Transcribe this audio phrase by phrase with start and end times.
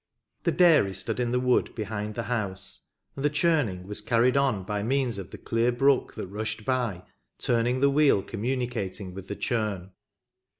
[0.45, 4.63] The dairy stood in the wood behind the house, and the churning was carried on
[4.63, 7.03] by means of the clear brook that rushed by,
[7.37, 9.91] turning the wheel communicating with the churn.